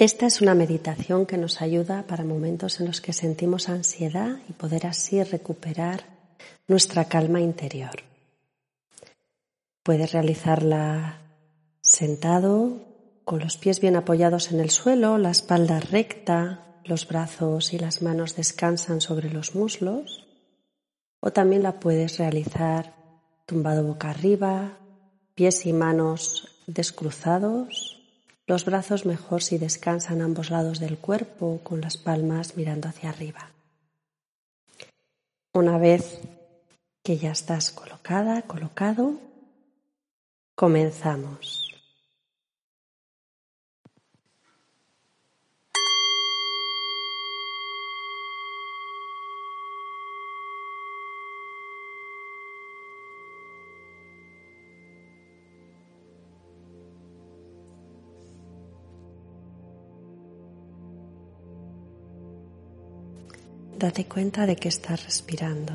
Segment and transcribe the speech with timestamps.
[0.00, 4.52] Esta es una meditación que nos ayuda para momentos en los que sentimos ansiedad y
[4.52, 6.04] poder así recuperar
[6.68, 8.04] nuestra calma interior.
[9.82, 11.18] Puedes realizarla
[11.80, 12.80] sentado,
[13.24, 18.00] con los pies bien apoyados en el suelo, la espalda recta, los brazos y las
[18.00, 20.28] manos descansan sobre los muslos,
[21.18, 22.94] o también la puedes realizar
[23.46, 24.78] tumbado boca arriba,
[25.34, 27.97] pies y manos descruzados
[28.48, 33.10] los brazos mejor si descansan a ambos lados del cuerpo con las palmas mirando hacia
[33.10, 33.50] arriba.
[35.52, 36.18] Una vez
[37.04, 39.20] que ya estás colocada, colocado,
[40.54, 41.67] comenzamos.
[63.78, 65.72] Date cuenta de que estás respirando.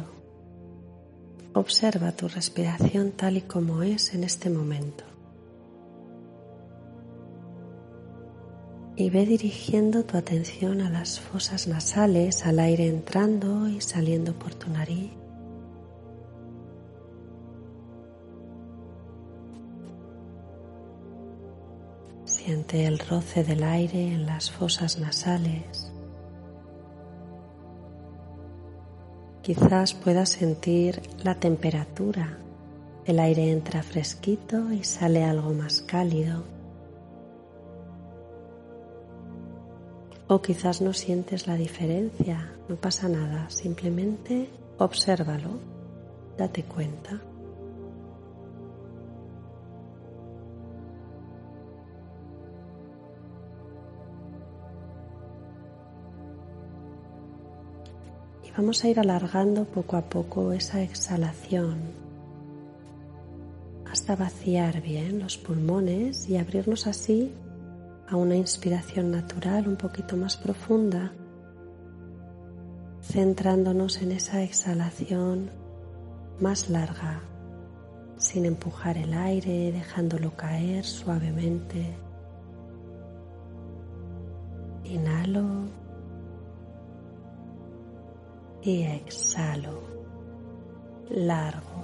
[1.54, 5.06] Observa tu respiración tal y como es en este momento.
[8.98, 14.54] Y ve dirigiendo tu atención a las fosas nasales, al aire entrando y saliendo por
[14.54, 15.14] tu nariz.
[22.26, 25.93] Siente el roce del aire en las fosas nasales.
[29.44, 32.38] Quizás puedas sentir la temperatura.
[33.06, 36.44] El aire entra fresquito y sale algo más cálido.
[40.30, 44.48] O quizás no sientes la diferencia, no pasa nada, simplemente
[44.78, 45.60] obsérvalo,
[46.38, 47.20] date cuenta.
[58.56, 62.04] Vamos a ir alargando poco a poco esa exhalación
[63.94, 67.32] hasta vaciar bien los pulmones y abrirnos así
[68.10, 71.14] a una inspiración natural un poquito más profunda,
[73.04, 75.52] centrándonos en esa exhalación
[76.40, 77.22] más larga,
[78.18, 81.96] sin empujar el aire, dejándolo caer suavemente.
[84.86, 85.83] Inhalo
[88.64, 89.82] y exhalo
[91.10, 91.84] largo.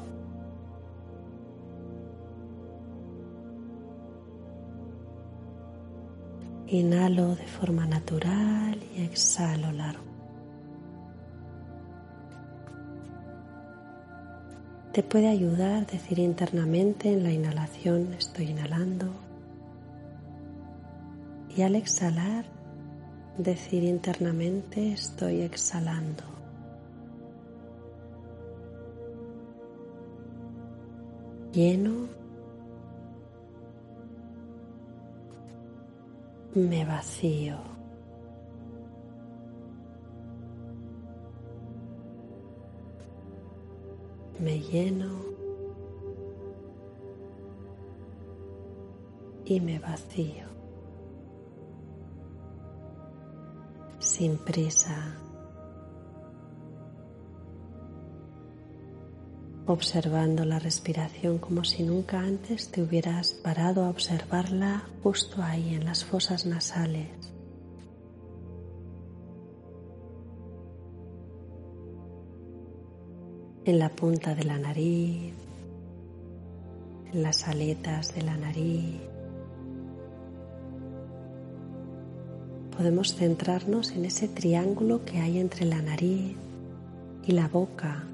[6.68, 10.04] Inhalo de forma natural y exhalo largo.
[14.94, 19.08] Te puede ayudar decir internamente en la inhalación estoy inhalando
[21.56, 22.46] y al exhalar
[23.38, 26.39] decir internamente estoy exhalando.
[31.52, 32.08] Lleno,
[36.54, 37.58] me vacío.
[44.40, 45.20] Me lleno
[49.44, 50.48] y me vacío.
[54.00, 55.29] Sin prisa.
[59.72, 65.86] Observando la respiración como si nunca antes te hubieras parado a observarla justo ahí en
[65.86, 67.08] las fosas nasales.
[73.66, 75.34] En la punta de la nariz,
[77.14, 78.96] en las aletas de la nariz.
[82.76, 86.36] Podemos centrarnos en ese triángulo que hay entre la nariz
[87.28, 88.06] y la boca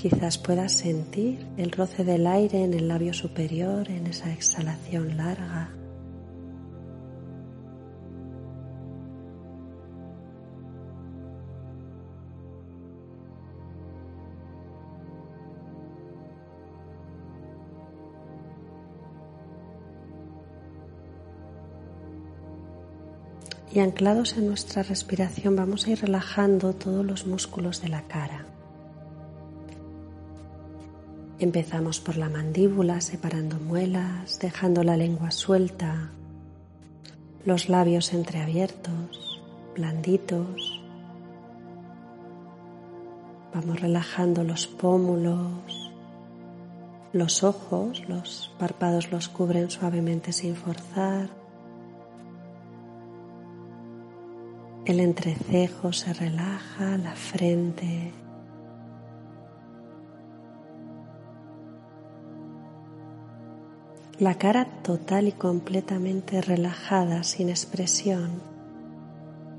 [0.00, 5.74] Quizás puedas sentir el roce del aire en el labio superior en esa exhalación larga.
[23.72, 28.49] y anclados en nuestra respiración vamos a ir relajando todos los músculos de la cara.
[31.40, 36.10] Empezamos por la mandíbula separando muelas, dejando la lengua suelta,
[37.46, 39.40] los labios entreabiertos,
[39.74, 40.82] blanditos.
[43.54, 45.90] Vamos relajando los pómulos,
[47.14, 51.30] los ojos, los párpados los cubren suavemente sin forzar.
[54.84, 58.12] El entrecejo se relaja, la frente.
[64.20, 68.30] La cara total y completamente relajada, sin expresión,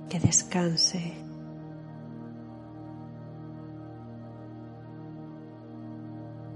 [0.09, 1.13] que descanse.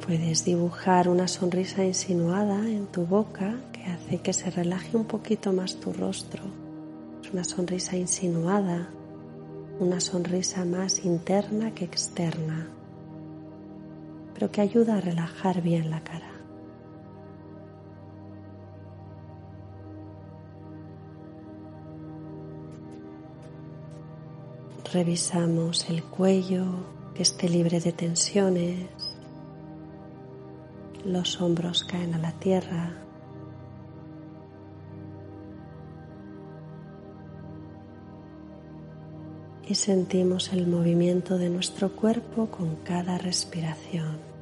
[0.05, 5.51] Puedes dibujar una sonrisa insinuada en tu boca que hace que se relaje un poquito
[5.51, 6.43] más tu rostro
[7.33, 8.87] una sonrisa insinuada,
[9.79, 12.67] una sonrisa más interna que externa,
[14.33, 16.34] pero que ayuda a relajar bien la cara.
[24.93, 26.65] Revisamos el cuello
[27.15, 28.87] que esté libre de tensiones,
[31.03, 32.93] los hombros caen a la tierra,
[39.67, 44.34] y sentimos el movimiento de nuestro cuerpo con cada respiración.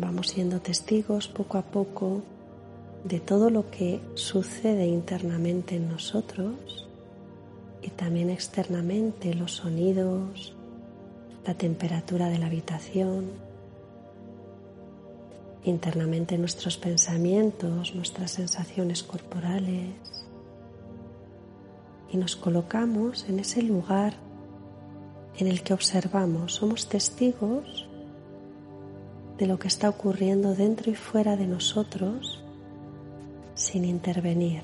[0.00, 2.22] Vamos siendo testigos poco a poco
[3.04, 6.88] de todo lo que sucede internamente en nosotros
[7.82, 10.54] y también externamente los sonidos,
[11.44, 13.26] la temperatura de la habitación,
[15.64, 19.90] internamente nuestros pensamientos, nuestras sensaciones corporales.
[22.10, 24.14] Y nos colocamos en ese lugar
[25.36, 27.89] en el que observamos, somos testigos
[29.40, 32.44] de lo que está ocurriendo dentro y fuera de nosotros
[33.54, 34.62] sin intervenir,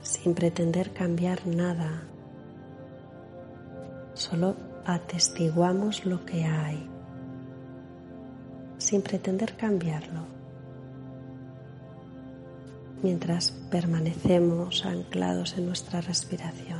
[0.00, 2.02] sin pretender cambiar nada,
[4.14, 4.56] solo
[4.86, 6.88] atestiguamos lo que hay
[8.78, 10.20] sin pretender cambiarlo.
[13.02, 16.75] Mientras permanecemos anclados en nuestra respiración.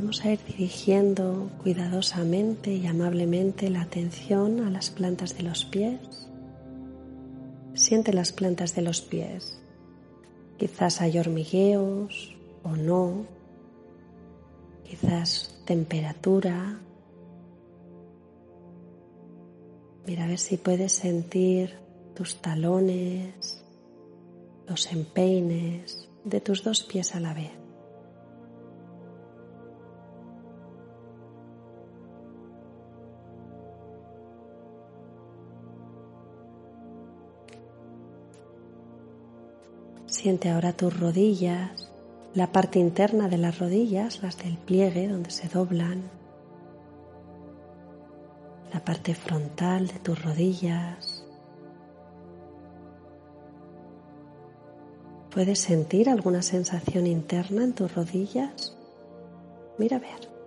[0.00, 6.30] Vamos a ir dirigiendo cuidadosamente y amablemente la atención a las plantas de los pies.
[7.74, 9.60] Siente las plantas de los pies.
[10.56, 13.26] Quizás hay hormigueos o no.
[14.84, 16.78] Quizás temperatura.
[20.06, 21.74] Mira a ver si puedes sentir
[22.14, 23.64] tus talones,
[24.68, 27.57] los empeines de tus dos pies a la vez.
[40.18, 41.92] Siente ahora tus rodillas,
[42.34, 46.10] la parte interna de las rodillas, las del pliegue donde se doblan,
[48.74, 51.24] la parte frontal de tus rodillas.
[55.30, 58.76] ¿Puedes sentir alguna sensación interna en tus rodillas?
[59.78, 60.37] Mira a ver.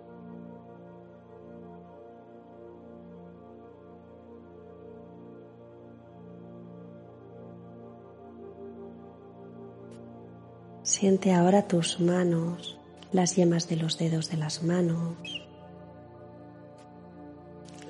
[11.02, 12.78] Siente ahora tus manos,
[13.10, 15.16] las yemas de los dedos de las manos,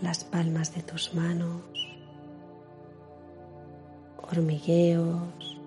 [0.01, 1.61] las palmas de tus manos,
[4.17, 5.61] hormigueos,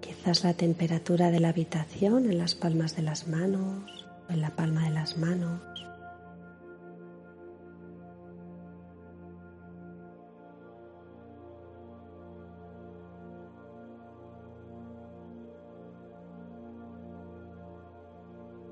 [0.00, 4.56] quizás la temperatura de la habitación en las palmas de las manos o en la
[4.56, 5.73] palma de las manos.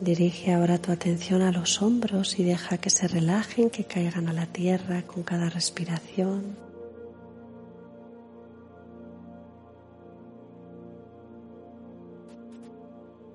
[0.03, 4.33] Dirige ahora tu atención a los hombros y deja que se relajen, que caigan a
[4.33, 6.57] la tierra con cada respiración.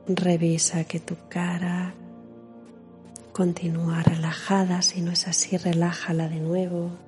[0.10, 1.94] Revisa que tu cara
[3.32, 7.07] continúa relajada, si no es así, relájala de nuevo.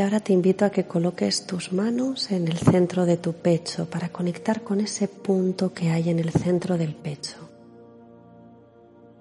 [0.00, 3.84] Y ahora te invito a que coloques tus manos en el centro de tu pecho
[3.84, 7.36] para conectar con ese punto que hay en el centro del pecho.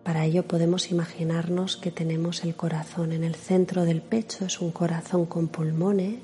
[0.05, 4.71] Para ello podemos imaginarnos que tenemos el corazón en el centro del pecho, es un
[4.71, 6.21] corazón con pulmones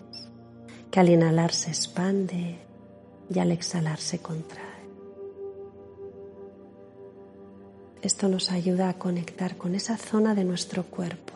[0.89, 2.57] que al inhalar se expande
[3.29, 4.63] y al exhalar se contrae.
[8.01, 11.34] Esto nos ayuda a conectar con esa zona de nuestro cuerpo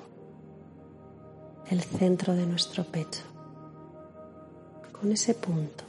[1.69, 3.21] el centro de nuestro pecho,
[4.91, 5.83] con ese punto.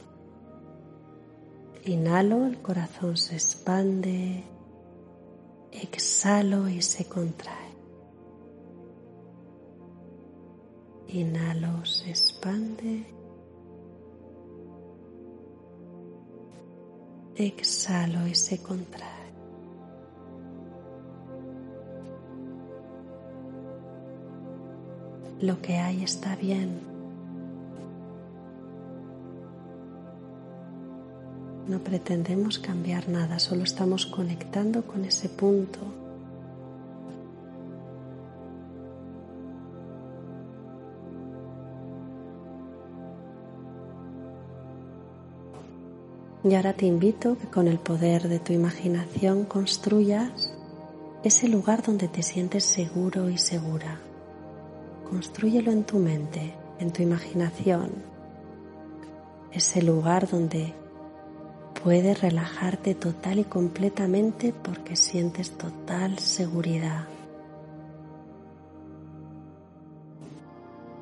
[1.85, 4.43] Inhalo, el corazón se expande,
[5.71, 7.71] exhalo y se contrae.
[11.07, 13.05] Inhalo, se expande.
[17.35, 19.10] Exhalo y se contrae.
[25.41, 26.79] Lo que hay está bien.
[31.67, 35.79] No pretendemos cambiar nada, solo estamos conectando con ese punto.
[46.43, 50.51] Y ahora te invito que con el poder de tu imaginación construyas
[51.23, 53.99] ese lugar donde te sientes seguro y segura.
[55.11, 57.91] Construyelo en tu mente, en tu imaginación,
[59.51, 60.73] ese lugar donde
[61.83, 67.07] puedes relajarte total y completamente porque sientes total seguridad.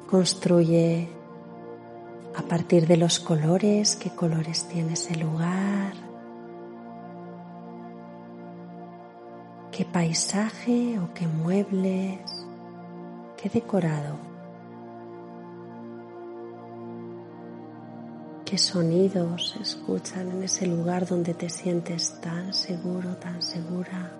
[0.10, 1.08] Construye
[2.36, 5.94] a partir de los colores, qué colores tiene ese lugar,
[9.72, 12.49] qué paisaje o qué muebles
[13.41, 14.17] qué decorado,
[18.43, 24.12] qué sonidos se escuchan en ese lugar donde te sientes tan seguro, tan segura.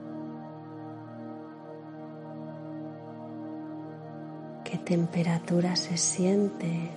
[4.64, 6.92] qué temperatura se siente.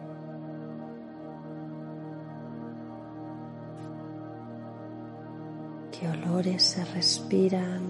[5.91, 7.81] qué olores se respiran.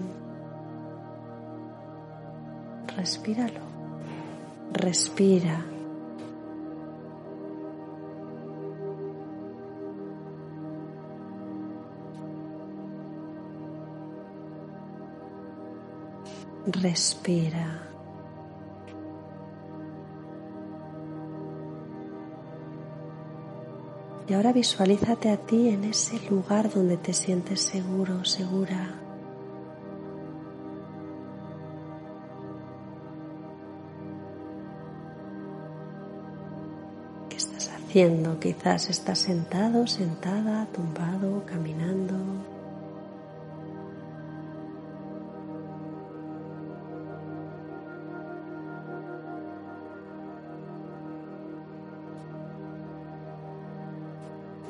[2.95, 3.72] Respíralo
[4.73, 5.65] respira.
[16.65, 17.89] Respira.
[24.27, 29.02] Y ahora visualízate a ti en ese lugar donde te sientes seguro, segura.
[37.93, 42.15] Quizás estás sentado, sentada, tumbado, caminando.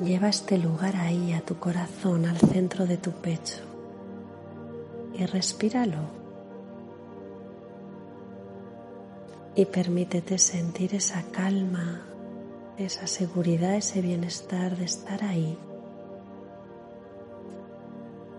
[0.02, 3.62] Lleva este lugar ahí, a tu corazón, al centro de tu pecho.
[5.14, 6.10] Y respíralo.
[9.54, 12.13] Y permítete sentir esa calma,
[12.76, 15.56] esa seguridad, ese bienestar de estar ahí,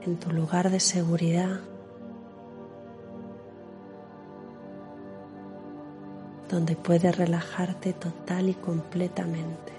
[0.01, 1.61] en tu lugar de seguridad,
[6.49, 9.73] donde puedes relajarte total y completamente.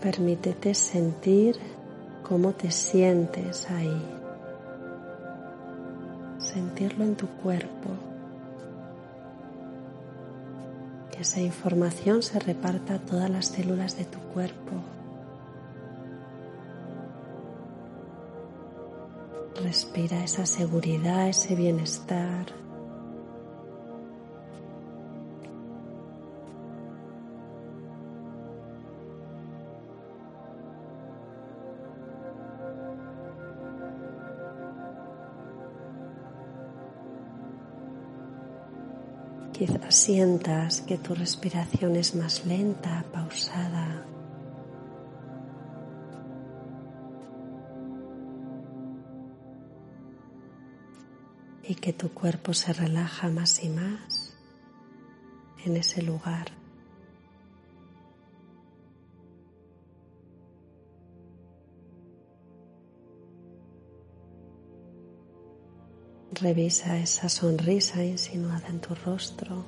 [0.00, 1.58] Permítete sentir
[2.22, 4.18] cómo te sientes ahí
[6.48, 7.90] sentirlo en tu cuerpo,
[11.12, 14.72] que esa información se reparta a todas las células de tu cuerpo.
[19.62, 22.46] Respira esa seguridad, ese bienestar.
[39.58, 44.06] Quizás sientas que tu respiración es más lenta, pausada.
[51.64, 54.36] Y que tu cuerpo se relaja más y más
[55.64, 56.52] en ese lugar.
[66.40, 69.64] Revisa esa sonrisa insinuada en tu rostro.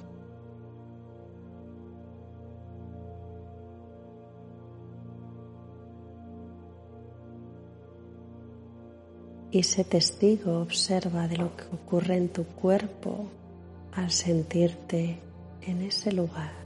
[9.51, 13.27] Y sé testigo, observa de lo que ocurre en tu cuerpo
[13.93, 15.19] al sentirte
[15.63, 16.60] en ese lugar.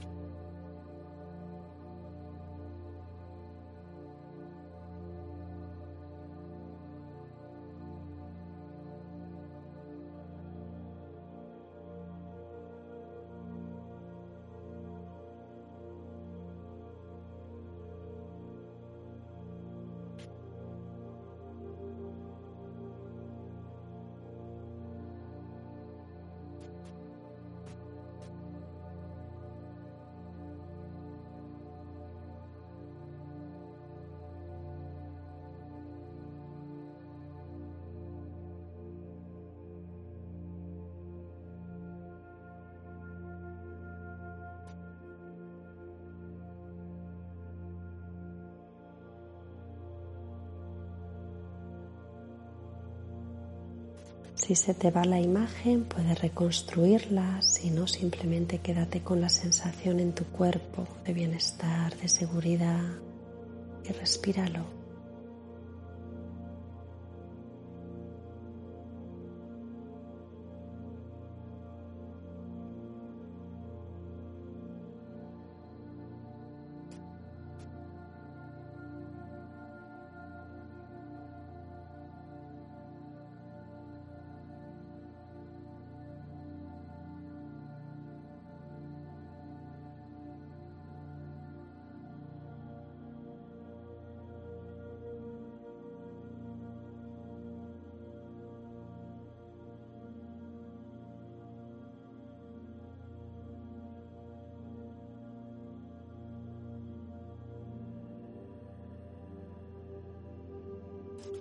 [54.44, 60.00] Si se te va la imagen, puedes reconstruirla, si no, simplemente quédate con la sensación
[60.00, 62.82] en tu cuerpo de bienestar, de seguridad
[63.88, 64.83] y respíralo.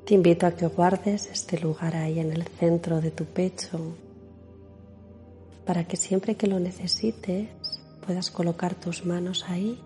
[0.05, 3.95] Te invito a que guardes este lugar ahí en el centro de tu pecho
[5.65, 7.47] para que siempre que lo necesites
[8.05, 9.79] puedas colocar tus manos ahí,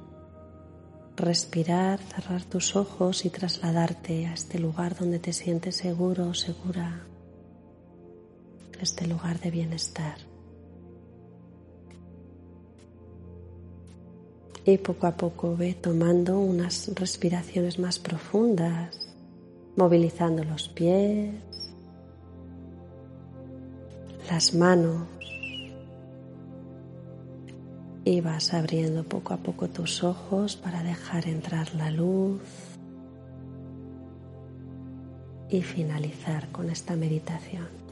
[1.16, 7.06] respirar, cerrar tus ojos y trasladarte a este lugar donde te sientes seguro o segura,
[8.82, 10.18] este lugar de bienestar.
[14.66, 19.07] Y poco a poco ve tomando unas respiraciones más profundas
[19.78, 21.34] movilizando los pies,
[24.30, 25.08] las manos
[28.04, 32.42] y vas abriendo poco a poco tus ojos para dejar entrar la luz
[35.50, 37.87] y finalizar con esta meditación.